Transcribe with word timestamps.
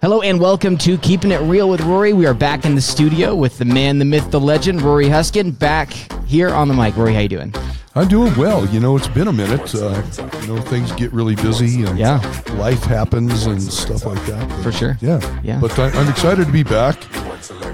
Hello 0.00 0.22
and 0.22 0.40
welcome 0.40 0.78
to 0.78 0.96
Keeping 0.98 1.30
It 1.30 1.40
Real 1.42 1.68
with 1.68 1.82
Rory. 1.82 2.14
We 2.14 2.24
are 2.26 2.32
back 2.32 2.64
in 2.64 2.74
the 2.74 2.80
studio 2.80 3.34
with 3.34 3.58
the 3.58 3.66
man, 3.66 3.98
the 3.98 4.04
myth, 4.06 4.30
the 4.30 4.40
legend, 4.40 4.80
Rory 4.80 5.06
Huskin, 5.06 5.58
back 5.58 5.92
here 6.26 6.48
on 6.48 6.68
the 6.68 6.74
mic. 6.74 6.96
Rory, 6.96 7.12
how 7.12 7.20
you 7.20 7.28
doing? 7.28 7.52
I'm 7.94 8.08
doing 8.08 8.34
well. 8.36 8.64
You 8.68 8.80
know, 8.80 8.96
it's 8.96 9.08
been 9.08 9.28
a 9.28 9.32
minute. 9.32 9.74
Uh, 9.74 10.02
you 10.40 10.46
know, 10.46 10.60
things 10.62 10.90
get 10.92 11.12
really 11.12 11.34
busy 11.34 11.84
and 11.84 11.98
Yeah. 11.98 12.16
life 12.56 12.82
happens 12.84 13.44
and 13.44 13.62
stuff 13.62 14.06
like 14.06 14.24
that. 14.26 14.48
But, 14.48 14.62
For 14.62 14.72
sure. 14.72 14.96
Yeah. 15.02 15.20
Yeah. 15.42 15.60
But 15.60 15.78
I, 15.78 15.90
I'm 15.90 16.08
excited 16.08 16.46
to 16.46 16.52
be 16.52 16.62
back. 16.62 16.96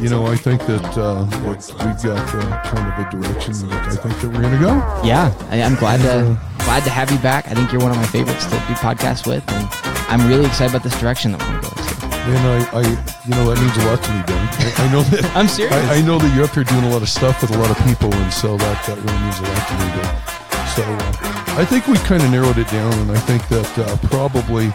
You 0.01 0.09
know, 0.09 0.27
I 0.27 0.37
think 0.37 0.67
that 0.67 0.85
uh, 0.99 1.25
that 1.25 1.43
we've 1.45 2.03
got 2.03 2.35
uh, 2.35 2.63
kind 2.65 2.93
of 2.93 3.07
a 3.07 3.11
direction 3.23 3.53
that 3.69 3.87
I 3.93 3.97
think 3.97 4.21
that 4.21 4.29
we're 4.29 4.41
going 4.43 4.53
to 4.53 4.59
go. 4.61 4.75
Yeah, 5.05 5.33
I, 5.51 5.63
I'm 5.63 5.75
glad 5.77 5.99
to 6.01 6.39
glad 6.65 6.83
to 6.85 6.91
have 6.91 7.11
you 7.11 7.19
back. 7.19 7.47
I 7.49 7.55
think 7.55 7.73
you're 7.73 7.81
one 7.81 7.91
of 7.93 7.97
my 7.97 8.07
favorites 8.07 8.45
to 8.47 8.51
do 8.51 8.75
podcasts 8.75 9.27
with, 9.27 9.43
and 9.53 9.69
I'm 10.09 10.27
really 10.29 10.45
excited 10.47 10.75
about 10.75 10.83
this 10.85 10.99
direction 11.01 11.33
that 11.33 11.41
we're 11.41 11.61
going 11.61 11.63
to 11.63 11.77
go 11.77 11.86
And 12.29 12.39
I, 12.39 12.59
I, 12.75 12.81
you 13.25 13.31
know, 13.31 13.55
that 13.55 13.61
means 13.61 13.77
a 13.77 13.87
lot 13.87 14.03
to 14.03 14.13
me, 14.13 14.23
Ben. 14.27 14.49
I, 14.51 14.89
I 14.89 14.93
know 14.93 15.03
that. 15.03 15.25
I'm 15.37 15.47
serious. 15.47 15.73
I, 15.73 15.99
I 15.99 16.03
know 16.03 16.19
that 16.19 16.35
you're 16.35 16.45
up 16.45 16.51
here 16.51 16.65
doing 16.65 16.85
a 16.85 16.91
lot 16.91 17.03
of 17.03 17.09
stuff 17.09 17.41
with 17.41 17.55
a 17.55 17.59
lot 17.59 17.71
of 17.71 17.79
people, 17.87 18.13
and 18.13 18.33
so 18.33 18.57
that, 18.57 18.87
that 18.87 18.97
really 18.97 19.21
means 19.23 19.39
a 19.39 19.43
lot 19.43 19.69
to 19.69 19.75
me. 19.79 19.89
But, 19.95 20.67
so 20.75 20.83
uh, 20.83 21.61
I 21.61 21.65
think 21.65 21.87
we 21.87 21.97
kind 21.99 22.23
of 22.23 22.31
narrowed 22.31 22.59
it 22.59 22.69
down, 22.69 22.93
and 22.95 23.13
I 23.13 23.19
think 23.21 23.47
that 23.49 23.79
uh, 23.79 23.97
probably, 24.09 24.73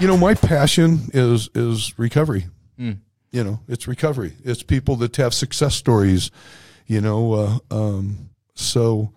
you 0.00 0.08
know, 0.08 0.16
my 0.16 0.34
passion 0.34 1.08
is 1.14 1.48
is 1.54 1.96
recovery. 1.98 2.46
You 3.30 3.44
know, 3.44 3.60
it's 3.68 3.86
recovery. 3.86 4.32
It's 4.44 4.62
people 4.62 4.96
that 4.96 5.14
have 5.16 5.34
success 5.34 5.74
stories. 5.76 6.30
You 6.86 7.00
know, 7.00 7.32
uh, 7.34 7.58
um, 7.70 8.30
so 8.54 9.12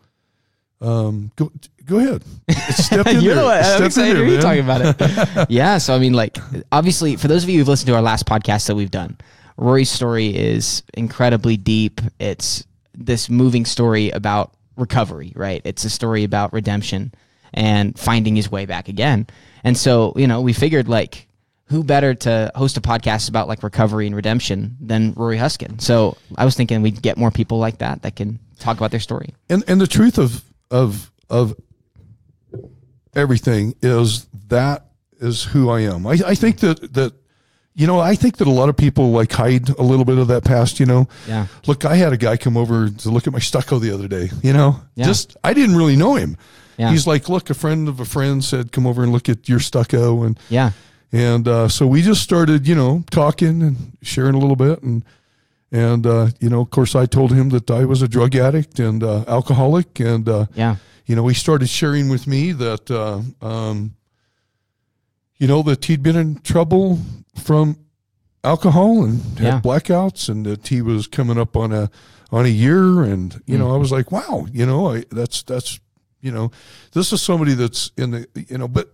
um, 0.81 1.31
go 1.35 1.51
go 1.85 1.97
ahead. 1.99 2.23
Step 2.73 3.05
in 3.07 3.21
you 3.21 3.29
there. 3.29 3.35
know 3.35 3.45
what? 3.45 3.57
I'm 3.57 3.63
Step 3.63 3.79
in 3.79 3.85
excited 3.85 4.13
to 4.13 4.19
there, 4.19 4.25
hear 4.25 4.35
you 4.35 4.41
man. 4.41 4.41
talking 4.41 4.95
about 4.97 5.37
it. 5.41 5.49
yeah, 5.49 5.77
so 5.77 5.93
I 5.95 5.99
mean, 5.99 6.13
like, 6.13 6.37
obviously, 6.71 7.15
for 7.15 7.27
those 7.27 7.43
of 7.43 7.49
you 7.49 7.59
who've 7.59 7.67
listened 7.67 7.87
to 7.87 7.95
our 7.95 8.01
last 8.01 8.25
podcast 8.25 8.67
that 8.67 8.75
we've 8.75 8.91
done, 8.91 9.17
Rory's 9.57 9.89
story 9.91 10.35
is 10.35 10.83
incredibly 10.93 11.57
deep. 11.57 12.01
It's 12.19 12.65
this 12.95 13.29
moving 13.29 13.65
story 13.65 14.09
about 14.09 14.53
recovery, 14.77 15.33
right? 15.35 15.61
It's 15.65 15.83
a 15.85 15.89
story 15.89 16.23
about 16.23 16.53
redemption 16.53 17.13
and 17.53 17.97
finding 17.99 18.35
his 18.35 18.49
way 18.51 18.65
back 18.65 18.87
again. 18.87 19.27
And 19.63 19.77
so, 19.77 20.13
you 20.15 20.25
know, 20.27 20.41
we 20.41 20.53
figured 20.53 20.87
like, 20.87 21.27
who 21.65 21.83
better 21.83 22.13
to 22.15 22.51
host 22.55 22.75
a 22.77 22.81
podcast 22.81 23.29
about 23.29 23.47
like 23.47 23.63
recovery 23.63 24.05
and 24.07 24.15
redemption 24.15 24.75
than 24.81 25.13
Rory 25.13 25.37
Huskin? 25.37 25.79
So 25.81 26.17
I 26.37 26.43
was 26.45 26.55
thinking 26.55 26.81
we'd 26.81 27.01
get 27.01 27.17
more 27.17 27.31
people 27.31 27.59
like 27.59 27.77
that 27.77 28.01
that 28.01 28.15
can 28.15 28.39
talk 28.59 28.77
about 28.77 28.91
their 28.91 28.99
story. 28.99 29.33
and 29.49 29.63
and 29.67 29.79
the 29.79 29.87
truth 29.87 30.17
of 30.17 30.43
of 30.71 31.11
of 31.29 31.53
everything 33.15 33.75
is 33.81 34.25
that 34.47 34.85
is 35.19 35.43
who 35.43 35.69
I 35.69 35.81
am. 35.81 36.07
I, 36.07 36.17
I 36.25 36.35
think 36.35 36.59
that 36.59 36.93
that 36.93 37.13
you 37.75 37.87
know 37.87 37.99
I 37.99 38.15
think 38.15 38.37
that 38.37 38.47
a 38.47 38.51
lot 38.51 38.69
of 38.69 38.77
people 38.77 39.11
like 39.11 39.31
hide 39.31 39.69
a 39.69 39.83
little 39.83 40.05
bit 40.05 40.17
of 40.17 40.27
that 40.29 40.43
past. 40.43 40.79
You 40.79 40.85
know, 40.85 41.07
Yeah. 41.27 41.47
Look, 41.67 41.85
I 41.85 41.95
had 41.95 42.13
a 42.13 42.17
guy 42.17 42.37
come 42.37 42.57
over 42.57 42.89
to 42.89 43.09
look 43.09 43.27
at 43.27 43.33
my 43.33 43.39
stucco 43.39 43.79
the 43.79 43.91
other 43.93 44.07
day. 44.07 44.29
You 44.41 44.53
know, 44.53 44.79
Yeah. 44.95 45.05
just 45.05 45.37
I 45.43 45.53
didn't 45.53 45.75
really 45.75 45.95
know 45.95 46.15
him. 46.15 46.37
Yeah. 46.77 46.89
He's 46.89 47.05
like, 47.05 47.29
look, 47.29 47.49
a 47.49 47.53
friend 47.53 47.87
of 47.87 47.99
a 47.99 48.05
friend 48.05 48.43
said, 48.43 48.71
come 48.71 48.87
over 48.87 49.03
and 49.03 49.11
look 49.11 49.29
at 49.29 49.47
your 49.47 49.59
stucco, 49.59 50.23
and 50.23 50.39
Yeah. 50.49 50.71
and 51.11 51.47
uh, 51.47 51.67
so 51.67 51.85
we 51.85 52.01
just 52.01 52.21
started, 52.23 52.67
you 52.67 52.75
know, 52.75 53.03
talking 53.11 53.61
and 53.61 53.97
sharing 54.01 54.33
a 54.35 54.39
little 54.39 54.55
bit, 54.55 54.81
and 54.81 55.03
and 55.71 56.05
uh, 56.05 56.27
you 56.39 56.49
know, 56.49 56.61
of 56.61 56.69
course, 56.69 56.95
I 56.95 57.05
told 57.05 57.31
him 57.31 57.49
that 57.49 57.69
I 57.71 57.85
was 57.85 58.01
a 58.01 58.07
drug 58.07 58.35
addict 58.35 58.79
and 58.79 59.03
uh, 59.03 59.23
alcoholic, 59.27 59.99
and 59.99 60.27
uh, 60.27 60.45
Yeah. 60.55 60.75
you 61.05 61.15
know, 61.15 61.27
he 61.27 61.33
started 61.35 61.69
sharing 61.69 62.09
with 62.09 62.27
me 62.27 62.51
that, 62.53 62.91
uh, 62.91 63.21
um, 63.45 63.95
you 65.37 65.47
know, 65.47 65.63
that 65.63 65.85
he'd 65.85 66.03
been 66.03 66.15
in 66.17 66.39
trouble 66.41 66.99
from 67.35 67.77
alcohol 68.43 69.03
and 69.03 69.21
had 69.39 69.45
Yeah. 69.53 69.61
blackouts, 69.61 70.29
and 70.29 70.45
that 70.45 70.67
he 70.67 70.81
was 70.81 71.07
coming 71.07 71.37
up 71.37 71.55
on 71.55 71.71
a 71.71 71.89
on 72.31 72.45
a 72.45 72.49
year, 72.49 73.03
and 73.03 73.41
you 73.45 73.57
know, 73.57 73.73
I 73.73 73.77
was 73.77 73.91
like, 73.91 74.11
wow, 74.11 74.45
you 74.53 74.65
know, 74.65 74.93
I 74.93 75.03
that's 75.11 75.43
that's 75.43 75.79
you 76.21 76.31
know, 76.31 76.51
this 76.93 77.11
is 77.11 77.21
somebody 77.21 77.53
that's 77.55 77.91
in 77.97 78.11
the 78.11 78.27
you 78.49 78.57
know, 78.57 78.67
but 78.67 78.89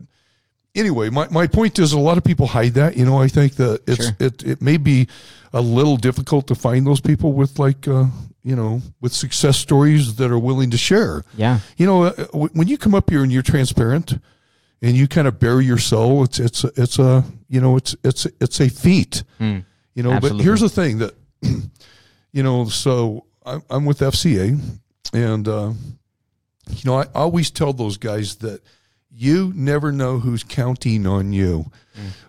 anyway, 0.78 1.10
my, 1.10 1.28
my 1.30 1.48
point 1.48 1.80
is 1.80 1.92
a 1.94 2.00
lot 2.00 2.18
of 2.18 2.24
people 2.24 2.48
hide 2.48 2.74
that. 2.76 2.96
You 2.96 3.06
know, 3.06 3.18
I 3.22 3.28
think 3.28 3.56
that 3.56 3.82
it's 3.88 4.06
Sure. 4.06 4.16
it 4.20 4.44
it 4.44 4.62
may 4.62 4.78
be 4.78 5.08
a 5.54 5.62
little 5.62 5.98
difficult 5.98 6.48
to 6.48 6.56
find 6.56 6.86
those 6.86 7.02
people 7.02 7.34
with 7.34 7.60
like 7.60 7.88
uh, 7.88 8.06
you 8.44 8.56
know 8.56 8.82
with 9.02 9.14
success 9.14 9.58
stories 9.58 10.16
that 10.16 10.32
are 10.32 10.40
willing 10.40 10.70
to 10.72 10.78
share. 10.78 11.24
Yeah. 11.36 11.60
You 11.78 11.86
know, 11.86 12.04
uh, 12.06 12.26
when 12.34 12.68
you 12.68 12.78
come 12.78 12.94
up 12.96 13.10
here 13.10 13.24
and 13.24 13.32
you're 13.32 13.44
transparent 13.44 14.20
and 14.82 14.96
you 14.96 15.08
kind 15.08 15.28
of 15.28 15.40
bare 15.40 15.60
your 15.62 15.80
soul, 15.80 16.24
it's 16.24 16.40
it's 16.40 16.64
a- 16.64 16.72
it's 16.78 17.00
a 17.00 17.24
you 17.50 17.60
know 17.62 17.78
it's 17.78 17.96
it's 18.04 18.26
it's 18.40 18.60
a 18.62 18.70
feat. 18.70 19.24
You 19.40 20.04
know, 20.04 20.12
Absolutely. 20.12 20.38
but 20.40 20.44
here's 20.44 20.62
the 20.62 20.70
thing 20.70 21.00
that 21.00 21.14
you 22.32 22.44
know. 22.44 22.66
So 22.70 23.26
I'm, 23.46 23.64
I'm 23.70 23.86
with 23.86 24.00
FCA, 24.00 24.60
and 25.14 25.48
uh, 25.48 25.72
you 26.70 26.82
know 26.86 27.00
I 27.00 27.06
always 27.16 27.50
tell 27.52 27.74
those 27.74 27.98
guys 27.98 28.36
that 28.38 28.62
you 29.10 29.52
never 29.56 29.92
know 29.92 30.20
who's 30.20 30.44
counting 30.44 31.06
on 31.08 31.34
you. 31.34 31.72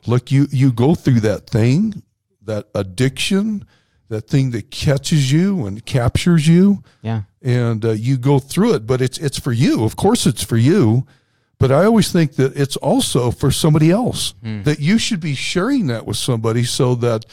Look, 0.06 0.30
you 0.30 0.46
you 0.50 0.72
go 0.72 0.94
through 0.94 1.20
that 1.20 1.48
thing, 1.50 2.02
that 2.42 2.68
addiction, 2.74 3.66
that 4.08 4.28
thing 4.28 4.50
that 4.52 4.70
catches 4.70 5.30
you 5.30 5.66
and 5.66 5.84
captures 5.84 6.48
you 6.48 6.82
Yeah. 7.02 7.22
and 7.42 7.84
uh, 7.84 7.90
you 7.90 8.16
go 8.16 8.38
through 8.38 8.74
it 8.74 8.86
but 8.86 9.02
it's 9.02 9.18
it's 9.18 9.38
for 9.38 9.52
you 9.52 9.84
of 9.84 9.96
course 9.96 10.26
it's 10.26 10.42
for 10.42 10.56
you 10.56 11.06
but 11.58 11.70
i 11.72 11.84
always 11.84 12.10
think 12.12 12.32
that 12.36 12.56
it's 12.56 12.76
also 12.76 13.30
for 13.30 13.50
somebody 13.50 13.90
else 13.90 14.34
that 14.64 14.78
you 14.80 14.98
should 14.98 15.20
be 15.20 15.34
sharing 15.34 15.86
that 15.88 16.06
with 16.06 16.16
somebody 16.16 16.64
so 16.64 16.94
that 16.94 17.24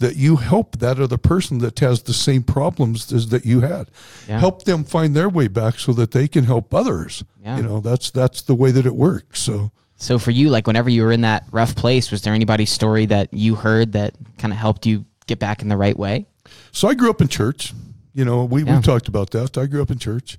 that 0.00 0.16
you 0.16 0.36
help 0.36 0.78
that 0.78 0.98
other 0.98 1.16
person 1.18 1.58
that 1.58 1.78
has 1.78 2.02
the 2.02 2.12
same 2.12 2.42
problems 2.42 3.12
as 3.12 3.28
that 3.28 3.44
you 3.46 3.60
had 3.60 3.88
Yeah. 4.28 4.40
help 4.40 4.64
them 4.64 4.84
find 4.84 5.14
their 5.14 5.28
way 5.28 5.48
back 5.48 5.78
so 5.78 5.92
that 5.92 6.10
they 6.10 6.26
can 6.28 6.44
help 6.44 6.74
others 6.74 7.22
Yeah. 7.42 7.56
you 7.58 7.62
know 7.62 7.80
that's 7.80 8.10
that's 8.10 8.42
the 8.42 8.54
way 8.54 8.70
that 8.72 8.86
it 8.86 8.94
works 8.96 9.40
so 9.40 9.70
So 9.96 10.18
for 10.18 10.32
you, 10.32 10.50
like 10.50 10.66
whenever 10.66 10.90
you 10.90 11.02
were 11.04 11.12
in 11.14 11.20
that 11.22 11.44
rough 11.52 11.74
place, 11.76 12.10
was 12.10 12.20
there 12.22 12.34
anybody's 12.34 12.72
story 12.72 13.06
that 13.06 13.28
you 13.32 13.54
heard 13.54 13.92
that 13.92 14.10
kind 14.38 14.52
of 14.52 14.58
helped 14.58 14.86
you 14.86 15.04
get 15.28 15.38
back 15.38 15.62
in 15.62 15.68
the 15.68 15.76
right 15.76 15.96
way? 15.96 16.26
So 16.72 16.88
I 16.88 16.94
grew 16.94 17.10
up 17.10 17.20
in 17.20 17.28
church. 17.28 17.72
You 18.12 18.24
know, 18.24 18.44
we, 18.44 18.64
Yeah. 18.64 18.76
we 18.76 18.82
talked 18.82 19.08
about 19.08 19.30
that. 19.30 19.56
I 19.56 19.66
grew 19.66 19.80
up 19.82 19.90
in 19.92 19.98
church. 19.98 20.36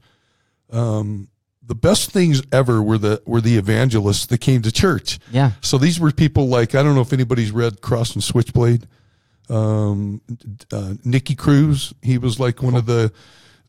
Um, 0.72 1.30
the 1.68 1.76
best 1.76 2.12
things 2.12 2.42
ever 2.52 2.82
were 2.82 2.98
the 2.98 3.22
were 3.26 3.42
the 3.42 3.58
evangelists 3.58 4.26
that 4.28 4.40
came 4.40 4.62
to 4.62 4.72
church. 4.72 5.20
Yeah. 5.32 5.52
So 5.62 5.78
these 5.78 6.00
were 6.00 6.12
people 6.12 6.48
like 6.48 6.76
I 6.76 6.84
don't 6.84 6.96
know 6.96 7.02
if 7.02 7.14
anybody's 7.14 7.52
read 7.52 7.82
Cross 7.82 8.14
and 8.16 8.24
Switchblade. 8.24 8.88
Um, 9.50 10.22
uh, 10.72 10.96
Nicky 11.04 11.36
Cruz, 11.36 11.94
he 12.02 12.18
was 12.18 12.40
like 12.40 12.64
one 12.64 12.76
of 12.76 12.86
the 12.86 13.12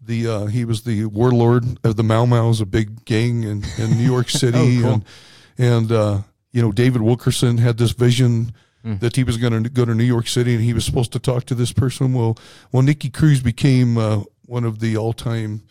the 0.00 0.26
uh, 0.26 0.46
he 0.46 0.64
was 0.64 0.82
the 0.82 1.04
warlord 1.06 1.64
of 1.84 1.96
the 1.96 2.02
Mau 2.02 2.24
Mau's, 2.26 2.60
a 2.60 2.66
big 2.66 3.04
gang 3.04 3.42
in, 3.42 3.64
in 3.78 3.90
New 3.98 4.04
York 4.04 4.30
City, 4.42 4.78
Oh, 4.78 4.82
cool. 4.82 4.92
and 4.92 5.04
and 5.58 5.92
uh, 5.92 6.18
you 6.52 6.62
know 6.62 6.72
David 6.72 7.02
Wilkerson 7.02 7.58
had 7.58 7.78
this 7.78 7.92
vision 7.92 8.52
that 9.00 9.16
he 9.16 9.24
was 9.24 9.36
going 9.36 9.64
to 9.64 9.68
go 9.68 9.84
to 9.84 9.96
New 9.96 10.04
York 10.04 10.28
City 10.28 10.54
and 10.54 10.62
he 10.62 10.72
was 10.72 10.84
supposed 10.84 11.10
to 11.10 11.18
talk 11.18 11.42
to 11.46 11.56
this 11.56 11.72
person. 11.72 12.12
Well, 12.14 12.38
well, 12.70 12.84
Nicky 12.84 13.10
Cruz 13.10 13.40
became 13.42 13.98
uh, 13.98 14.22
one 14.44 14.62
of 14.64 14.78
the 14.78 14.96
all 14.96 15.12
time 15.12 15.62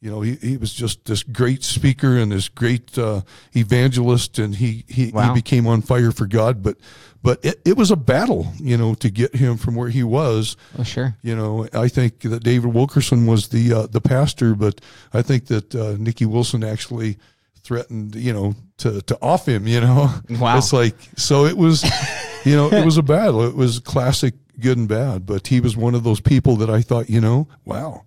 you 0.00 0.10
know, 0.10 0.20
he, 0.20 0.36
he 0.36 0.56
was 0.56 0.72
just 0.72 1.04
this 1.06 1.22
great 1.24 1.64
speaker 1.64 2.16
and 2.18 2.30
this 2.30 2.48
great 2.48 2.96
uh, 2.96 3.22
evangelist, 3.54 4.38
and 4.38 4.54
he 4.56 4.84
he, 4.88 5.10
Wow. 5.10 5.28
he 5.28 5.40
became 5.40 5.66
on 5.66 5.82
fire 5.82 6.12
for 6.12 6.26
God. 6.26 6.62
But 6.62 6.76
but 7.22 7.44
it, 7.44 7.60
it 7.64 7.76
was 7.76 7.90
a 7.90 7.96
battle, 7.96 8.52
you 8.60 8.76
know, 8.76 8.94
to 8.94 9.10
get 9.10 9.34
him 9.34 9.56
from 9.56 9.74
where 9.74 9.88
he 9.88 10.04
was. 10.04 10.56
Oh, 10.78 10.84
sure. 10.84 11.16
You 11.22 11.34
know, 11.34 11.66
I 11.72 11.88
think 11.88 12.20
that 12.20 12.44
David 12.44 12.72
Wilkerson 12.72 13.26
was 13.26 13.48
the 13.48 13.72
uh, 13.72 13.86
the 13.88 14.00
pastor, 14.00 14.54
but 14.54 14.80
I 15.12 15.22
think 15.22 15.46
that 15.46 15.74
uh, 15.74 15.96
Nicky 15.98 16.26
Wilson 16.26 16.62
actually 16.62 17.18
threatened, 17.64 18.14
you 18.14 18.32
know, 18.32 18.54
to 18.78 19.00
to 19.02 19.18
off 19.20 19.46
him. 19.48 19.66
You 19.66 19.80
know, 19.80 20.10
Wow. 20.30 20.58
It's 20.58 20.72
like 20.72 20.94
so 21.16 21.44
it 21.44 21.56
was, 21.56 21.82
you 22.44 22.54
know, 22.54 22.68
it 22.70 22.84
was 22.84 22.98
a 22.98 23.02
battle. 23.02 23.42
It 23.42 23.56
was 23.56 23.80
classic 23.80 24.34
good 24.60 24.78
and 24.78 24.88
bad. 24.88 25.26
But 25.26 25.48
he 25.48 25.60
was 25.60 25.76
one 25.76 25.94
of 25.96 26.04
those 26.04 26.20
people 26.20 26.56
that 26.56 26.70
I 26.70 26.82
thought, 26.82 27.10
you 27.10 27.20
know, 27.20 27.48
wow 27.64 28.02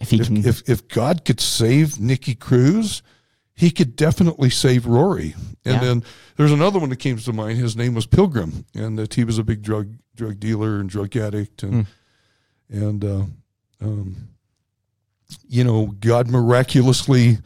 If 0.00 0.10
he 0.10 0.20
if, 0.20 0.26
can, 0.26 0.36
if 0.44 0.68
if 0.68 0.88
God 0.88 1.24
could 1.24 1.40
save 1.40 1.98
Nicky 1.98 2.34
Cruz, 2.34 3.02
he 3.54 3.70
could 3.70 3.96
definitely 3.96 4.50
save 4.50 4.86
Rory. 4.86 5.34
And 5.64 5.74
Yeah. 5.74 5.80
then 5.80 6.04
there's 6.36 6.52
another 6.52 6.78
one 6.78 6.90
that 6.90 6.96
came 6.96 7.16
to 7.16 7.32
mind. 7.32 7.58
His 7.58 7.76
name 7.76 7.94
was 7.94 8.06
Pilgrim, 8.06 8.66
and 8.74 8.98
that 8.98 9.14
he 9.14 9.24
was 9.24 9.38
a 9.38 9.44
big 9.44 9.62
drug 9.62 9.94
drug 10.14 10.38
dealer 10.38 10.78
and 10.78 10.88
drug 10.88 11.16
addict, 11.16 11.62
and 11.62 11.86
and 12.68 13.04
uh, 13.04 13.24
um, 13.80 14.28
you 15.48 15.64
know 15.64 15.86
God 16.00 16.28
miraculously, 16.28 17.38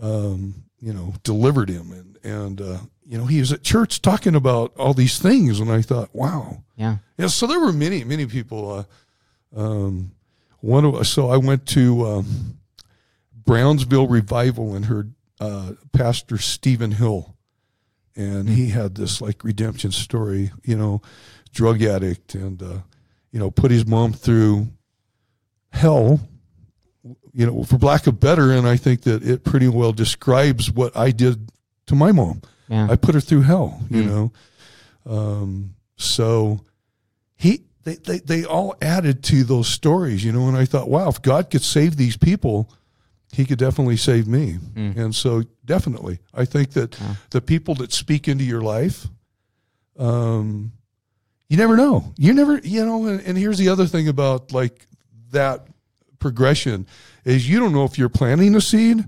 um, 0.00 0.54
you 0.80 0.92
know, 0.92 1.14
delivered 1.22 1.68
him, 1.68 1.92
and 1.92 2.18
and 2.24 2.60
uh, 2.60 2.78
you 3.06 3.18
know 3.18 3.26
he 3.26 3.40
was 3.40 3.52
at 3.52 3.62
church 3.62 4.00
talking 4.00 4.34
about 4.34 4.74
all 4.76 4.94
these 4.94 5.18
things, 5.18 5.60
and 5.60 5.70
I 5.70 5.82
thought, 5.82 6.14
wow, 6.14 6.62
yeah. 6.76 6.96
yeah, 7.18 7.26
so 7.26 7.46
there 7.46 7.60
were 7.60 7.72
many, 7.72 8.04
many 8.04 8.26
people. 8.26 8.70
Uh, 8.70 8.84
um, 9.60 10.10
one 10.64 10.84
of 10.86 11.06
so 11.06 11.28
I 11.28 11.36
went 11.36 11.66
to 11.68 12.06
um, 12.06 12.58
Brownsville 13.44 14.06
Revival 14.08 14.74
and 14.74 14.86
heard 14.86 15.14
uh, 15.40 15.72
Pastor 15.92 16.38
Stephen 16.38 16.92
Hill, 16.92 17.36
and 18.16 18.48
he 18.48 18.68
had 18.68 18.94
this 18.94 19.20
like 19.20 19.44
redemption 19.44 19.92
story. 19.92 20.52
You 20.62 20.76
know, 20.76 21.02
drug 21.52 21.82
addict, 21.82 22.34
and 22.34 22.62
uh, 22.62 22.78
you 23.30 23.38
know, 23.38 23.50
put 23.50 23.70
his 23.70 23.86
mom 23.86 24.12
through 24.12 24.68
hell. 25.70 26.20
You 27.34 27.46
know, 27.46 27.64
for 27.64 27.76
lack 27.78 28.06
of 28.06 28.18
better, 28.18 28.50
and 28.52 28.66
I 28.66 28.76
think 28.78 29.02
that 29.02 29.22
it 29.22 29.44
pretty 29.44 29.68
well 29.68 29.92
describes 29.92 30.70
what 30.70 30.96
I 30.96 31.10
did 31.10 31.50
to 31.86 31.94
my 31.94 32.12
mom. 32.12 32.40
Yeah. 32.68 32.88
I 32.90 32.96
put 32.96 33.14
her 33.14 33.20
through 33.20 33.42
hell. 33.42 33.82
You 33.90 34.02
Mm. 34.04 34.06
know, 34.06 34.32
um, 35.04 35.74
so 35.96 36.60
he 37.36 37.60
they, 37.84 37.94
they 37.96 38.18
they 38.18 38.44
all 38.44 38.74
added 38.82 39.22
to 39.24 39.44
those 39.44 39.68
stories. 39.68 40.24
You 40.24 40.32
know, 40.32 40.48
and 40.48 40.56
I 40.56 40.64
thought, 40.64 40.88
wow, 40.88 41.08
if 41.08 41.22
God 41.22 41.50
could 41.50 41.62
save 41.62 41.96
these 41.96 42.16
people, 42.16 42.70
He 43.32 43.44
could 43.44 43.58
definitely 43.58 43.96
save 43.96 44.26
me. 44.26 44.58
Mm. 44.74 44.96
And 44.96 45.14
so, 45.14 45.42
definitely, 45.64 46.18
I 46.34 46.44
think 46.44 46.70
that 46.72 46.98
Yeah. 46.98 47.14
the 47.30 47.40
people 47.40 47.74
that 47.76 47.92
speak 47.92 48.26
into 48.28 48.44
your 48.44 48.60
life, 48.62 49.06
um, 49.98 50.72
you 51.48 51.56
never 51.56 51.76
know. 51.76 52.12
You 52.16 52.32
never, 52.32 52.58
you 52.58 52.84
know. 52.84 53.06
And, 53.06 53.20
and 53.20 53.38
here's 53.38 53.58
the 53.58 53.68
other 53.68 53.86
thing 53.86 54.08
about 54.08 54.52
like 54.52 54.86
that 55.30 55.66
progression 56.18 56.86
is 57.24 57.48
you 57.48 57.60
don't 57.60 57.72
know 57.72 57.84
if 57.84 57.98
you're 57.98 58.08
planting 58.08 58.54
a 58.54 58.60
seed, 58.60 59.06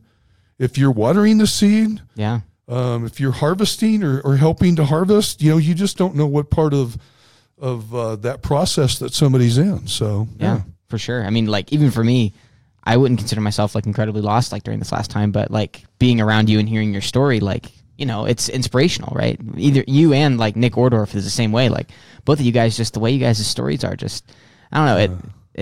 if 0.59 0.77
you're 0.79 0.91
watering 0.91 1.39
the 1.39 1.47
seed, 1.47 2.01
yeah. 2.15 2.41
um, 2.69 3.05
if 3.07 3.21
you're 3.21 3.33
harvesting 3.33 4.03
or, 4.03 4.21
or 4.21 4.37
helping 4.37 4.77
to 4.77 4.85
harvest, 4.85 5.41
you 5.43 5.51
know, 5.51 5.57
you 5.59 5.75
just 5.75 5.97
don't 5.97 6.15
know 6.15 6.27
what 6.27 6.51
part 6.51 6.75
of 6.75 6.97
of 7.59 7.95
uh, 7.95 8.17
that 8.17 8.43
process 8.43 8.99
that 8.99 9.15
somebody's 9.15 9.59
in. 9.59 9.87
So 9.87 10.29
yeah, 10.39 10.63
for 10.89 10.99
sure. 10.99 11.25
I 11.25 11.31
mean, 11.31 11.47
like 11.47 11.73
even 11.73 11.91
for 11.91 12.05
me, 12.05 12.35
I 12.85 12.97
wouldn't 12.97 13.19
consider 13.19 13.41
myself 13.41 13.75
like 13.75 13.87
incredibly 13.87 14.23
lost 14.23 14.53
like 14.53 14.63
during 14.63 14.79
this 14.79 14.93
last 14.93 15.11
time, 15.11 15.33
but 15.33 15.51
like 15.51 15.85
being 15.99 16.21
around 16.21 16.49
you 16.49 16.59
and 16.59 16.69
hearing 16.69 16.93
your 16.93 17.03
story, 17.03 17.41
like 17.41 17.73
you 17.97 18.05
know, 18.05 18.27
it's 18.27 18.49
inspirational, 18.49 19.15
right? 19.15 19.41
Either 19.57 19.83
you 19.87 20.13
and 20.13 20.39
like 20.39 20.55
Nick 20.55 20.75
Ordorf 20.75 21.15
is 21.15 21.25
the 21.25 21.31
same 21.31 21.51
way. 21.53 21.69
Like 21.69 21.89
both 22.25 22.39
of 22.39 22.45
you 22.45 22.53
guys, 22.53 22.77
just 22.77 22.93
the 22.95 23.01
way 23.01 23.11
you 23.11 23.19
guys' 23.19 23.45
stories 23.47 23.85
are, 23.85 23.97
just 23.97 24.31
I 24.71 24.77
don't 24.77 24.87
know. 24.87 24.99
It 24.99 25.11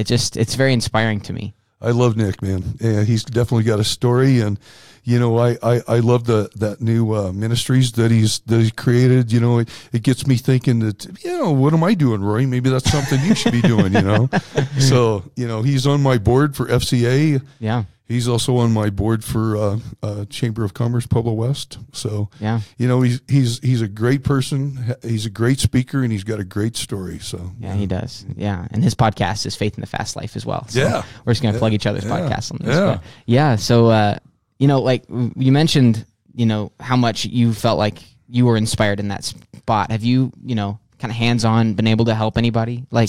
it 0.00 0.06
just 0.06 0.36
it's 0.36 0.56
very 0.56 0.72
inspiring 0.72 1.20
to 1.22 1.32
me. 1.32 1.54
I 1.80 1.90
love 1.90 2.16
Nick, 2.16 2.40
man. 2.42 2.62
Yeah, 2.80 3.02
he's 3.02 3.24
definitely 3.24 3.64
got 3.64 3.80
a 3.80 3.84
story, 3.84 4.40
and 4.40 4.58
you 5.02 5.18
know, 5.18 5.38
I 5.38 5.56
I, 5.62 5.82
I 5.86 5.98
love 5.98 6.24
the 6.24 6.50
that 6.56 6.80
new 6.80 7.12
uh, 7.14 7.32
ministries 7.32 7.92
that 7.92 8.10
he's 8.10 8.40
that 8.40 8.58
he's 8.58 8.72
created. 8.72 9.32
You 9.32 9.40
know, 9.40 9.58
it, 9.58 9.68
it 9.92 10.02
gets 10.02 10.26
me 10.26 10.36
thinking 10.36 10.78
that 10.80 11.04
you 11.24 11.38
know, 11.38 11.52
what 11.52 11.74
am 11.74 11.84
I 11.84 11.94
doing, 11.94 12.22
Roy? 12.22 12.46
Maybe 12.46 12.70
that's 12.70 12.90
something 12.90 13.20
you 13.22 13.34
should 13.34 13.52
be 13.52 13.60
doing. 13.60 13.92
You 13.92 14.02
know, 14.02 14.28
so 14.78 15.24
you 15.36 15.46
know, 15.46 15.62
he's 15.62 15.86
on 15.86 16.02
my 16.02 16.16
board 16.18 16.56
for 16.56 16.66
FCA. 16.66 17.42
Yeah, 17.60 17.84
He's 18.06 18.28
also 18.28 18.58
on 18.58 18.70
my 18.72 18.90
board 18.90 19.24
for 19.24 19.56
uh, 19.56 19.78
uh, 20.02 20.24
Chamber 20.26 20.62
of 20.62 20.74
Commerce 20.74 21.06
Pueblo 21.06 21.32
West. 21.32 21.78
So 21.92 22.28
yeah, 22.38 22.60
you 22.76 22.86
know, 22.86 23.00
he's 23.00 23.22
he's 23.28 23.58
he's 23.60 23.80
a 23.80 23.88
great 23.88 24.22
person. 24.22 24.94
He's 25.02 25.24
a 25.24 25.30
great 25.30 25.58
speaker, 25.58 26.02
and 26.02 26.12
he's 26.12 26.22
got 26.24 26.38
a 26.38 26.44
great 26.44 26.76
story. 26.76 27.18
So 27.18 27.52
yeah. 27.58 27.74
He 27.74 27.86
does. 27.86 28.26
Yeah, 28.36 28.66
and 28.70 28.84
his 28.84 28.94
podcast 28.94 29.46
is 29.46 29.56
Faith 29.56 29.76
in 29.76 29.80
the 29.80 29.86
Fast 29.86 30.16
Life 30.16 30.36
as 30.36 30.44
well. 30.44 30.66
So 30.68 30.80
Yeah. 30.80 31.02
we're 31.24 31.32
just 31.32 31.42
gonna 31.42 31.54
Yeah. 31.54 31.58
plug 31.60 31.72
each 31.72 31.86
other's 31.86 32.04
Yeah. 32.04 32.10
podcasts 32.10 32.52
on 32.52 32.58
this. 32.60 32.74
Yeah. 32.76 32.86
But 32.86 33.02
yeah. 33.24 33.56
So 33.56 33.86
uh, 33.86 34.18
you 34.58 34.68
know, 34.68 34.82
like 34.82 35.04
you 35.08 35.50
mentioned, 35.52 36.04
you 36.34 36.44
know 36.44 36.72
how 36.80 36.96
much 36.96 37.24
you 37.24 37.54
felt 37.54 37.78
like 37.78 38.00
you 38.28 38.44
were 38.44 38.58
inspired 38.58 39.00
in 39.00 39.08
that 39.08 39.24
spot. 39.24 39.90
Have 39.90 40.04
you, 40.04 40.30
you 40.44 40.54
know, 40.54 40.78
kind 40.98 41.10
of 41.10 41.16
hands 41.16 41.44
on 41.46 41.72
been 41.72 41.86
able 41.86 42.04
to 42.04 42.14
help 42.14 42.36
anybody? 42.36 42.84
Like, 42.90 43.08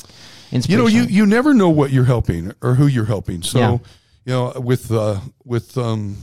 you 0.52 0.78
know, 0.78 0.88
you 0.88 1.04
you 1.04 1.26
never 1.26 1.54
know 1.54 1.68
what 1.70 1.92
you're 1.92 2.06
helping 2.06 2.54
or 2.62 2.76
who 2.76 2.88
you're 2.88 3.06
helping. 3.06 3.42
So 3.44 3.60
Yeah. 3.60 3.78
You 4.26 4.34
know, 4.34 4.52
with 4.60 4.92
uh, 4.92 5.20
with 5.44 5.78
um, 5.78 6.18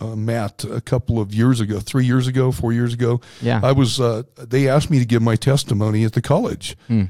uh, 0.00 0.16
Matt 0.16 0.64
a 0.64 0.80
couple 0.80 1.20
of 1.20 1.32
years 1.34 1.60
ago, 1.60 1.78
three 1.80 2.04
years 2.06 2.26
ago, 2.26 2.50
four 2.52 2.72
years 2.72 2.92
ago, 2.94 3.20
Yeah. 3.40 3.60
I 3.62 3.72
was. 3.72 4.00
Uh, 4.00 4.22
they 4.36 4.68
asked 4.68 4.90
me 4.90 4.98
to 4.98 5.04
give 5.04 5.22
my 5.22 5.36
testimony 5.36 6.04
at 6.04 6.12
the 6.14 6.22
college. 6.22 6.76
Hmm. 6.88 7.04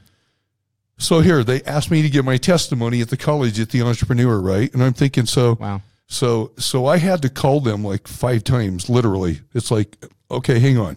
So 0.98 1.20
here 1.20 1.42
they 1.42 1.62
asked 1.62 1.90
me 1.90 2.02
to 2.02 2.08
give 2.10 2.24
my 2.24 2.36
testimony 2.36 3.00
at 3.00 3.08
the 3.08 3.16
college 3.16 3.58
at 3.58 3.70
the 3.70 3.82
entrepreneur, 3.82 4.40
right? 4.40 4.72
And 4.72 4.82
I'm 4.82 4.92
thinking, 4.92 5.26
so 5.26 5.54
wow. 5.58 5.80
So 6.06 6.52
so 6.58 6.86
I 6.86 6.98
had 6.98 7.22
to 7.22 7.28
call 7.30 7.60
them 7.60 7.82
like 7.84 8.06
five 8.06 8.44
times, 8.44 8.88
literally. 8.90 9.40
It's 9.54 9.70
like, 9.70 9.96
okay, 10.30 10.58
hang 10.58 10.78
on. 10.78 10.96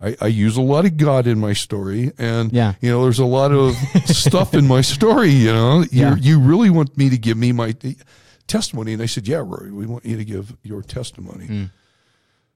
I, 0.00 0.16
I 0.20 0.26
use 0.28 0.56
a 0.56 0.62
lot 0.62 0.84
of 0.84 0.96
God 0.96 1.26
in 1.26 1.38
my 1.38 1.52
story, 1.52 2.10
and 2.18 2.52
Yeah. 2.52 2.74
you 2.80 2.90
know, 2.90 3.02
there's 3.04 3.18
a 3.20 3.24
lot 3.24 3.52
of 3.52 3.76
stuff 4.06 4.54
in 4.54 4.66
my 4.66 4.80
story. 4.80 5.30
You 5.30 5.52
know, 5.52 5.80
you 5.90 6.00
Yeah. 6.00 6.16
you 6.16 6.40
really 6.40 6.70
want 6.70 6.96
me 6.96 7.10
to 7.10 7.18
give 7.18 7.36
me 7.36 7.52
my 7.52 7.74
testimony, 8.46 8.92
and 8.92 9.02
I 9.02 9.06
said, 9.06 9.26
yeah, 9.28 9.38
Rory, 9.38 9.70
we 9.72 9.86
want 9.86 10.04
you 10.04 10.16
to 10.16 10.24
give 10.24 10.56
your 10.62 10.82
testimony. 10.82 11.46
Hmm. 11.46 11.64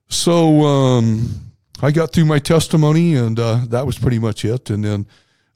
So 0.09 0.63
um, 0.65 1.53
I 1.83 1.91
got 1.91 2.13
through 2.13 2.27
my 2.27 2.39
testimony, 2.39 3.15
and 3.15 3.39
uh, 3.39 3.61
that 3.69 3.87
was 3.87 3.99
pretty 3.99 4.19
much 4.19 4.45
it. 4.45 4.71
And 4.71 4.85
then 4.85 5.07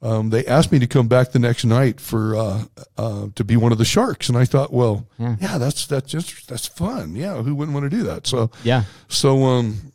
um, 0.03 0.31
they 0.31 0.45
asked 0.47 0.73
me 0.73 0.79
to 0.81 0.87
come 0.87 1.09
back 1.09 1.31
the 1.33 1.39
next 1.39 1.65
night 1.65 2.01
for 2.01 2.35
uh, 2.37 2.65
uh, 2.97 3.27
to 3.35 3.45
be 3.45 3.57
one 3.57 3.71
of 3.73 3.79
the 3.79 3.85
sharks, 3.85 4.29
and 4.29 4.37
I 4.37 4.45
thought, 4.45 4.73
well, 4.73 5.07
Yeah. 5.19 5.37
yeah, 5.41 5.59
that's 5.59 5.87
that's 5.87 6.11
just 6.11 6.49
that's 6.49 6.67
fun. 6.67 7.15
Yeah, 7.15 7.43
who 7.43 7.55
wouldn't 7.55 7.75
want 7.75 7.91
to 7.91 7.97
do 7.97 8.03
that? 8.05 8.27
So 8.27 8.51
Yeah. 8.65 8.85
so 9.09 9.45
um, 9.45 9.93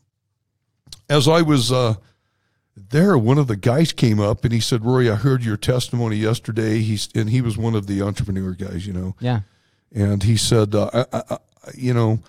as 1.09 1.27
I 1.27 1.41
was 1.41 1.71
uh, 1.71 1.95
there, 2.77 3.17
one 3.17 3.37
of 3.37 3.47
the 3.47 3.55
guys 3.55 3.91
came 3.91 4.19
up 4.19 4.43
and 4.43 4.53
he 4.53 4.59
said, 4.59 4.85
"Rory, 4.85 5.09
I 5.09 5.15
heard 5.15 5.43
your 5.43 5.57
testimony 5.57 6.17
yesterday." 6.17 6.79
He's 6.79 7.09
and 7.15 7.29
he 7.29 7.41
was 7.41 7.57
one 7.57 7.75
of 7.75 7.87
the 7.87 8.01
entrepreneur 8.01 8.51
guys, 8.51 8.85
you 8.87 8.93
know, 8.93 9.15
Yeah. 9.19 9.41
And 9.95 10.21
he 10.21 10.37
said, 10.37 10.75
uh, 10.75 11.05
I, 11.11 11.23
I, 11.29 11.37
"You 11.73 11.93
know." 11.93 12.19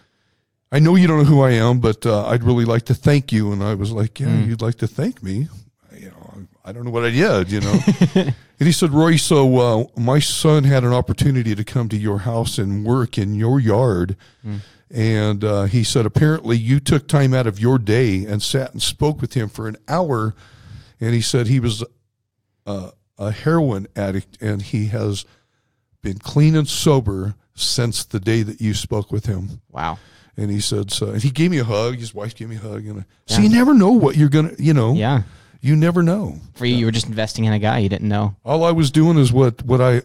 I 0.72 0.80
know 0.80 0.96
you 0.96 1.06
don't 1.06 1.18
know 1.18 1.24
who 1.24 1.42
I 1.42 1.52
am, 1.52 1.78
but 1.78 2.04
uh, 2.04 2.26
I'd 2.26 2.42
really 2.42 2.64
like 2.64 2.86
to 2.86 2.94
thank 2.94 3.30
you. 3.30 3.52
And 3.52 3.62
I 3.62 3.74
was 3.74 3.92
like, 3.92 4.18
"Yeah, 4.18 4.36
you'd 4.36 4.60
like 4.60 4.74
to 4.78 4.88
thank 4.88 5.22
me? 5.22 5.48
You 5.96 6.10
know, 6.10 6.46
I 6.64 6.72
don't 6.72 6.84
know 6.84 6.90
what 6.90 7.04
I 7.04 7.10
did, 7.10 7.52
you 7.52 7.60
know." 7.60 7.78
and 8.16 8.34
he 8.58 8.72
said, 8.72 8.90
"Roy, 8.90 9.14
so 9.16 9.58
uh, 9.58 9.84
my 9.96 10.18
son 10.18 10.64
had 10.64 10.82
an 10.82 10.92
opportunity 10.92 11.54
to 11.54 11.62
come 11.62 11.88
to 11.90 11.96
your 11.96 12.18
house 12.18 12.58
and 12.58 12.84
work 12.84 13.16
in 13.16 13.36
your 13.36 13.60
yard, 13.60 14.16
and 14.90 15.44
uh, 15.44 15.62
he 15.64 15.84
said 15.84 16.04
apparently 16.04 16.56
you 16.56 16.80
took 16.80 17.06
time 17.06 17.32
out 17.32 17.46
of 17.46 17.60
your 17.60 17.78
day 17.78 18.24
and 18.26 18.42
sat 18.42 18.72
and 18.72 18.82
spoke 18.82 19.20
with 19.20 19.34
him 19.34 19.48
for 19.48 19.68
an 19.68 19.76
hour, 19.86 20.34
and 21.00 21.14
he 21.14 21.20
said 21.20 21.46
he 21.46 21.60
was 21.60 21.84
uh, 22.66 22.90
a 23.18 23.30
heroin 23.30 23.86
addict 23.96 24.36
and 24.42 24.62
he 24.62 24.86
has 24.86 25.24
been 26.02 26.18
clean 26.18 26.54
and 26.56 26.68
sober 26.68 27.34
since 27.56 28.04
the 28.04 28.20
day 28.20 28.42
that 28.42 28.60
you 28.60 28.72
spoke 28.74 29.10
with 29.10 29.26
him." 29.26 29.60
Wow. 29.70 29.98
And 30.38 30.50
he 30.50 30.60
said, 30.60 30.90
so, 30.92 31.08
and 31.12 31.22
he 31.22 31.30
gave 31.30 31.50
me 31.50 31.56
a 31.60 31.64
hug. 31.64 31.96
His 31.96 32.14
wife 32.14 32.34
gave 32.34 32.50
me 32.50 32.56
a 32.56 32.58
hug. 32.58 32.84
And 32.84 33.00
I, 33.00 33.04
so 33.26 33.40
you 33.40 33.48
never 33.48 33.72
know 33.72 33.92
what 33.92 34.16
you're 34.16 34.28
going 34.28 34.54
to, 34.54 34.62
you 34.62 34.74
know, 34.74 34.92
Yeah. 34.92 35.22
you 35.62 35.74
never 35.76 36.02
know. 36.02 36.38
For 36.56 36.66
you, 36.66 36.76
you 36.76 36.84
were 36.84 36.90
just 36.92 37.06
investing 37.06 37.46
in 37.46 37.54
a 37.54 37.58
guy 37.58 37.78
you 37.78 37.88
didn't 37.88 38.10
know. 38.10 38.36
All 38.44 38.62
I 38.62 38.70
was 38.70 38.90
doing 38.90 39.16
is 39.16 39.32
what, 39.32 39.62
what 39.64 39.80
I, 39.80 40.02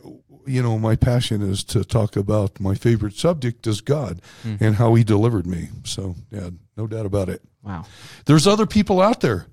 you 0.48 0.64
know, 0.64 0.80
my 0.80 0.96
passion 0.96 1.42
is 1.42 1.66
to 1.66 1.84
talk 1.84 2.16
about 2.16 2.62
my 2.62 2.76
favorite 2.76 3.16
subject 3.16 3.68
is 3.68 3.82
God 3.82 4.22
Hmm. 4.44 4.56
and 4.62 4.76
how 4.78 4.96
he 4.96 5.04
delivered 5.04 5.46
me. 5.46 5.68
So 5.84 6.16
yeah, 6.32 6.52
no 6.78 6.88
doubt 6.88 7.06
about 7.06 7.28
it. 7.28 7.42
Wow. 7.62 7.84
There's 8.26 8.48
other 8.48 8.66
people 8.66 9.02
out 9.02 9.20
there, 9.20 9.48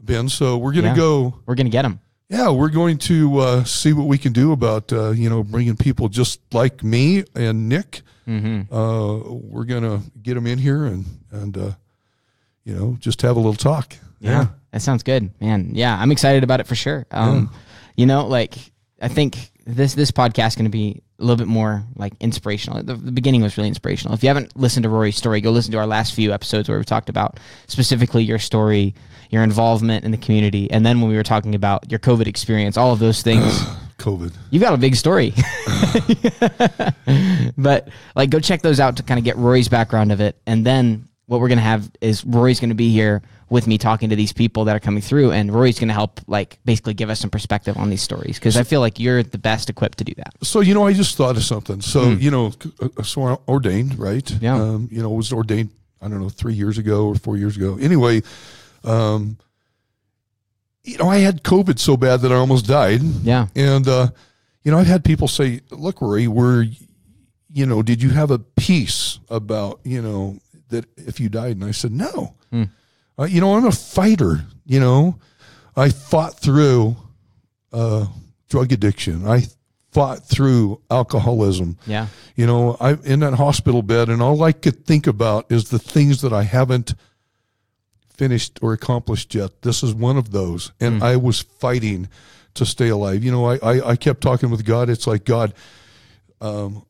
Ben. 0.00 0.28
So 0.28 0.58
we're 0.58 0.72
going 0.72 0.82
to 0.86 0.90
Yeah. 0.90 0.96
go, 0.96 1.34
We're 1.46 1.54
gonna 1.54 1.70
get 1.70 1.84
him. 1.84 2.00
Yeah, 2.30 2.48
we're 2.48 2.70
going 2.70 2.96
to 2.96 3.38
uh, 3.38 3.64
see 3.64 3.92
what 3.92 4.06
we 4.06 4.16
can 4.16 4.32
do 4.32 4.52
about, 4.52 4.92
uh, 4.92 5.10
you 5.10 5.28
know, 5.28 5.42
bringing 5.42 5.76
people 5.76 6.08
just 6.08 6.40
like 6.54 6.84
me 6.84 7.24
and 7.34 7.68
Nick. 7.68 8.02
Mm-hmm. 8.26 8.72
Uh, 8.72 9.34
we're 9.34 9.64
going 9.64 9.82
to 9.82 10.00
get 10.22 10.34
them 10.34 10.46
in 10.46 10.56
here 10.56 10.86
and, 10.86 11.04
and, 11.32 11.58
uh, 11.58 11.72
you 12.64 12.74
know, 12.74 12.96
just 13.00 13.20
have 13.22 13.36
a 13.36 13.40
little 13.40 13.54
talk. 13.54 13.96
Yeah, 14.20 14.48
that 14.70 14.82
sounds 14.82 15.02
good, 15.02 15.30
man. 15.40 15.70
Yeah, 15.74 15.98
I'm 15.98 16.12
excited 16.12 16.44
about 16.44 16.60
it 16.60 16.66
for 16.66 16.74
sure. 16.76 17.06
Um, 17.10 17.50
you 17.96 18.06
know, 18.06 18.26
like 18.26 18.54
I 19.00 19.08
think 19.08 19.50
this 19.66 19.94
this 19.94 20.10
podcast 20.10 20.48
is 20.48 20.56
going 20.56 20.66
to 20.66 20.70
be 20.70 21.02
a 21.20 21.24
little 21.24 21.36
bit 21.36 21.46
more 21.46 21.84
like 21.96 22.12
inspirational. 22.20 22.82
The, 22.82 22.94
the 22.94 23.12
beginning 23.12 23.42
was 23.42 23.56
really 23.56 23.68
inspirational. 23.68 24.14
If 24.14 24.22
you 24.22 24.28
haven't 24.28 24.56
listened 24.56 24.84
to 24.84 24.88
Rory's 24.88 25.16
story, 25.16 25.40
go 25.40 25.50
listen 25.50 25.72
to 25.72 25.78
our 25.78 25.86
last 25.86 26.14
few 26.14 26.32
episodes 26.32 26.68
where 26.68 26.78
we 26.78 26.84
talked 26.84 27.08
about 27.08 27.38
specifically 27.66 28.24
your 28.24 28.38
story, 28.38 28.94
your 29.30 29.42
involvement 29.42 30.04
in 30.04 30.10
the 30.10 30.16
community, 30.16 30.70
and 30.70 30.84
then 30.84 31.00
when 31.00 31.10
we 31.10 31.16
were 31.16 31.22
talking 31.22 31.54
about 31.54 31.90
your 31.90 32.00
COVID 32.00 32.26
experience, 32.26 32.76
all 32.76 32.92
of 32.92 32.98
those 32.98 33.22
things. 33.22 33.44
COVID. 33.98 34.34
You've 34.50 34.62
got 34.62 34.72
a 34.72 34.78
big 34.78 34.96
story. 34.96 35.28
but 37.58 37.88
like 38.16 38.30
go 38.30 38.40
check 38.40 38.62
those 38.62 38.80
out 38.80 38.96
to 38.96 39.02
kind 39.02 39.18
of 39.18 39.24
get 39.24 39.36
Rory's 39.36 39.68
background 39.68 40.10
of 40.10 40.22
it. 40.22 40.40
And 40.46 40.64
then 40.64 41.09
what 41.30 41.38
we're 41.40 41.48
gonna 41.48 41.60
have 41.60 41.88
is 42.00 42.24
Rory's 42.24 42.58
gonna 42.58 42.74
be 42.74 42.90
here 42.90 43.22
with 43.50 43.68
me 43.68 43.78
talking 43.78 44.10
to 44.10 44.16
these 44.16 44.32
people 44.32 44.64
that 44.64 44.74
are 44.74 44.80
coming 44.80 45.00
through 45.00 45.30
and 45.30 45.54
Rory's 45.54 45.78
gonna 45.78 45.92
help 45.92 46.20
like 46.26 46.58
basically 46.64 46.92
give 46.92 47.08
us 47.08 47.20
some 47.20 47.30
perspective 47.30 47.76
on 47.76 47.88
these 47.88 48.02
stories. 48.02 48.36
Because 48.36 48.56
I 48.56 48.64
feel 48.64 48.80
like 48.80 48.98
you're 48.98 49.22
the 49.22 49.38
best 49.38 49.70
equipped 49.70 49.98
to 49.98 50.04
do 50.04 50.12
that. 50.16 50.34
So 50.42 50.58
you 50.58 50.74
know, 50.74 50.88
I 50.88 50.92
just 50.92 51.16
thought 51.16 51.36
of 51.36 51.44
something. 51.44 51.80
So 51.82 52.10
you 52.10 52.32
know, 52.32 52.50
uh, 52.82 53.04
so 53.04 53.40
ordained, 53.46 53.96
right? 53.96 54.28
Yeah. 54.40 54.56
Um, 54.60 54.88
you 54.90 55.00
know, 55.02 55.10
was 55.10 55.32
ordained. 55.32 55.70
I 56.02 56.08
don't 56.08 56.20
know, 56.20 56.30
three 56.30 56.54
years 56.54 56.78
ago 56.78 57.06
or 57.06 57.14
four 57.14 57.36
years 57.36 57.56
ago. 57.56 57.78
Anyway, 57.80 58.22
um, 58.82 59.36
you 60.82 60.98
know, 60.98 61.08
I 61.08 61.18
had 61.18 61.44
COVID 61.44 61.78
so 61.78 61.96
bad 61.96 62.22
that 62.22 62.32
I 62.32 62.36
almost 62.36 62.66
died, 62.66 63.02
Yeah. 63.22 63.46
and 63.54 63.86
uh, 63.86 64.08
you 64.64 64.72
know, 64.72 64.78
I've 64.78 64.86
had 64.88 65.04
people 65.04 65.28
say, 65.28 65.60
"Look, 65.70 66.00
Rory, 66.00 66.26
were 66.26 66.66
you 67.52 67.66
know, 67.66 67.82
did 67.82 68.02
you 68.02 68.10
have 68.10 68.30
a 68.32 68.38
piece 68.40 69.20
about 69.28 69.78
you 69.84 70.00
know 70.02 70.38
that 70.70 70.86
if 70.96 71.20
you 71.20 71.28
died?" 71.28 71.56
And 71.56 71.64
I 71.64 71.72
said, 71.72 71.92
"No." 71.92 72.34
Hmm. 72.50 72.64
Uh, 73.18 73.24
you 73.24 73.40
know, 73.40 73.54
I'm 73.54 73.66
a 73.66 73.72
fighter. 73.72 74.44
You 74.64 74.80
know, 74.80 75.18
I 75.76 75.90
fought 75.90 76.38
through 76.40 76.96
uh, 77.72 78.06
drug 78.48 78.72
addiction. 78.72 79.26
I 79.26 79.44
fought 79.92 80.26
through 80.26 80.80
alcoholism. 80.90 81.76
Yeah. 81.86 82.06
You 82.36 82.46
know, 82.46 82.76
I'm 82.80 83.00
in 83.04 83.20
that 83.20 83.34
hospital 83.34 83.82
bed, 83.82 84.08
and 84.08 84.22
all 84.22 84.42
I 84.42 84.52
could 84.52 84.86
think 84.86 85.06
about 85.06 85.50
is 85.50 85.70
the 85.70 85.78
things 85.78 86.22
that 86.22 86.32
I 86.32 86.44
haven't 86.44 86.94
finished 88.14 88.58
or 88.62 88.72
accomplished 88.72 89.34
yet. 89.34 89.62
This 89.62 89.82
is 89.82 89.94
one 89.94 90.16
of 90.16 90.30
those, 90.30 90.72
and 90.80 91.02
I 91.02 91.16
was 91.16 91.40
fighting 91.40 92.08
to 92.54 92.66
stay 92.66 92.88
alive. 92.88 93.24
You 93.24 93.32
know, 93.32 93.46
I, 93.46 93.56
I 93.56 93.90
I 93.90 93.96
kept 93.96 94.20
talking 94.20 94.50
with 94.50 94.64
God. 94.64 94.88
It's 94.90 95.06
like 95.06 95.24
God. 95.24 95.54
Um, 96.40 96.84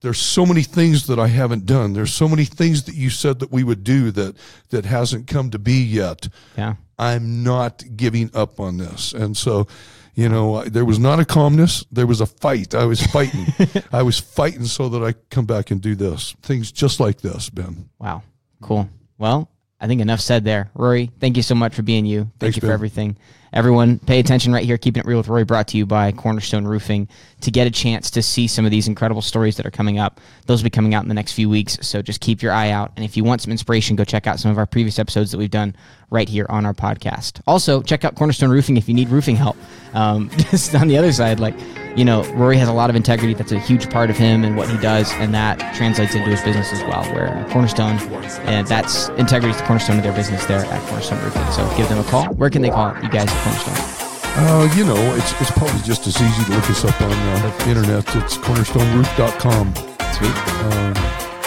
there's 0.00 0.18
so 0.18 0.46
many 0.46 0.62
things 0.62 1.06
that 1.08 1.18
I 1.18 1.26
haven't 1.26 1.66
done. 1.66 1.92
There's 1.92 2.12
so 2.12 2.28
many 2.28 2.44
things 2.44 2.84
that 2.84 2.94
you 2.94 3.10
said 3.10 3.40
that 3.40 3.50
we 3.50 3.64
would 3.64 3.82
do 3.82 4.10
that 4.12 4.36
that 4.70 4.84
hasn't 4.84 5.26
come 5.26 5.50
to 5.50 5.58
be 5.58 5.82
yet. 5.82 6.28
Yeah. 6.56 6.74
I'm 6.98 7.42
not 7.42 7.84
giving 7.96 8.30
up 8.34 8.60
on 8.60 8.76
this. 8.78 9.12
And 9.12 9.36
so, 9.36 9.66
you 10.14 10.28
know, 10.28 10.62
there 10.64 10.84
was 10.84 10.98
not 10.98 11.20
a 11.20 11.24
calmness. 11.24 11.84
There 11.90 12.06
was 12.06 12.20
a 12.20 12.26
fight. 12.26 12.74
I 12.74 12.84
was 12.84 13.02
fighting. 13.02 13.46
I 13.92 14.02
was 14.02 14.18
fighting 14.18 14.64
so 14.66 14.88
that 14.88 15.02
I 15.02 15.14
come 15.30 15.46
back 15.46 15.70
and 15.70 15.80
do 15.80 15.94
this. 15.94 16.34
Things 16.42 16.72
just 16.72 17.00
like 17.00 17.20
this, 17.20 17.50
Ben. 17.50 17.88
Wow. 17.98 18.22
Cool. 18.60 18.88
Well, 19.16 19.48
I 19.80 19.86
think 19.86 20.00
enough 20.00 20.20
said 20.20 20.44
there. 20.44 20.70
Rory, 20.74 21.10
thank 21.20 21.36
you 21.36 21.42
so 21.42 21.54
much 21.54 21.74
for 21.74 21.82
being 21.82 22.06
you. 22.06 22.22
Thank 22.22 22.38
Thanks, 22.40 22.56
you 22.56 22.60
for 22.60 22.66
Ben. 22.66 22.74
everything. 22.74 23.16
Everyone, 23.52 23.98
pay 24.00 24.18
attention 24.18 24.52
right 24.52 24.64
here. 24.64 24.78
Keeping 24.78 25.00
it 25.00 25.06
real 25.06 25.18
with 25.18 25.28
Rory, 25.28 25.44
brought 25.44 25.68
to 25.68 25.76
you 25.76 25.86
by 25.86 26.12
Cornerstone 26.12 26.64
Roofing. 26.64 27.08
To 27.42 27.50
get 27.50 27.66
a 27.66 27.70
chance 27.70 28.10
to 28.10 28.22
see 28.22 28.46
some 28.48 28.64
of 28.64 28.70
these 28.70 28.88
incredible 28.88 29.22
stories 29.22 29.56
that 29.56 29.66
are 29.66 29.70
coming 29.70 29.98
up, 29.98 30.20
those 30.46 30.60
will 30.60 30.66
be 30.66 30.70
coming 30.70 30.94
out 30.94 31.04
in 31.04 31.08
the 31.08 31.14
next 31.14 31.32
few 31.32 31.48
weeks. 31.48 31.78
So 31.82 32.02
just 32.02 32.20
keep 32.20 32.42
your 32.42 32.52
eye 32.52 32.70
out. 32.70 32.92
And 32.96 33.04
if 33.04 33.16
you 33.16 33.24
want 33.24 33.40
some 33.42 33.52
inspiration, 33.52 33.96
go 33.96 34.04
check 34.04 34.26
out 34.26 34.40
some 34.40 34.50
of 34.50 34.58
our 34.58 34.66
previous 34.66 34.98
episodes 34.98 35.30
that 35.30 35.38
we've 35.38 35.50
done 35.50 35.76
right 36.10 36.28
here 36.28 36.46
on 36.48 36.66
our 36.66 36.74
podcast. 36.74 37.40
Also, 37.46 37.82
check 37.82 38.04
out 38.04 38.16
Cornerstone 38.16 38.50
Roofing 38.50 38.76
if 38.76 38.88
you 38.88 38.94
need 38.94 39.08
roofing 39.08 39.36
help. 39.36 39.56
Um, 39.94 40.30
just 40.50 40.74
on 40.74 40.88
the 40.88 40.98
other 40.98 41.12
side, 41.12 41.38
like 41.38 41.54
you 41.98 42.04
know, 42.04 42.22
Rory 42.34 42.56
has 42.58 42.68
a 42.68 42.72
lot 42.72 42.90
of 42.90 42.96
integrity. 42.96 43.34
That's 43.34 43.50
a 43.50 43.58
huge 43.58 43.90
part 43.90 44.08
of 44.08 44.16
him 44.16 44.44
and 44.44 44.56
what 44.56 44.68
he 44.68 44.78
does, 44.78 45.10
and 45.14 45.34
that 45.34 45.74
translates 45.74 46.14
into 46.14 46.30
his 46.30 46.40
business 46.42 46.72
as 46.72 46.80
well. 46.82 47.02
Where 47.12 47.44
Cornerstone, 47.50 47.98
and 48.46 48.66
that's 48.68 49.08
integrity 49.10 49.50
is 49.50 49.56
the 49.56 49.66
cornerstone 49.66 49.96
of 49.96 50.04
their 50.04 50.12
business 50.12 50.46
there 50.46 50.60
at 50.64 50.82
Cornerstone 50.88 51.22
Roofing. 51.24 51.50
So 51.50 51.68
give 51.76 51.88
them 51.88 51.98
a 51.98 52.04
call. 52.04 52.26
Where 52.34 52.50
can 52.50 52.62
they 52.62 52.70
call 52.70 52.94
you 53.02 53.08
guys 53.08 53.28
Cornerstone? 53.42 53.94
Uh, 54.40 54.72
you 54.76 54.84
know, 54.84 54.96
it's 55.16 55.32
it's 55.40 55.50
probably 55.52 55.80
just 55.82 56.06
as 56.06 56.20
easy 56.20 56.44
to 56.44 56.50
look 56.52 56.70
us 56.70 56.84
up 56.84 57.00
on 57.00 57.10
uh, 57.10 57.56
the 57.58 57.68
internet. 57.70 58.04
It's 58.16 58.36
cornerstoneroof.com. 58.38 59.74
Sweet. 60.14 60.36
Um, 60.64 60.94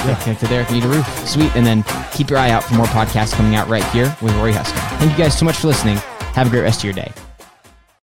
Yeah, 0.07 0.19
connected 0.23 0.49
there 0.49 0.61
if 0.61 0.69
you 0.69 0.77
need 0.77 0.85
a 0.85 0.87
roof. 0.89 1.07
Sweet. 1.27 1.55
And 1.55 1.65
then 1.65 1.83
keep 2.11 2.29
your 2.29 2.39
eye 2.39 2.49
out 2.49 2.63
for 2.63 2.73
more 2.73 2.87
podcasts 2.87 3.33
coming 3.33 3.55
out 3.55 3.67
right 3.69 3.83
here 3.91 4.15
with 4.21 4.33
Rory 4.35 4.51
Huskin. 4.51 4.79
Thank 4.97 5.11
you 5.11 5.17
guys 5.17 5.37
so 5.37 5.45
much 5.45 5.57
for 5.57 5.67
listening. 5.67 5.97
Have 6.33 6.47
a 6.47 6.49
great 6.49 6.61
rest 6.61 6.79
of 6.79 6.85
your 6.85 6.93
day. 6.93 7.11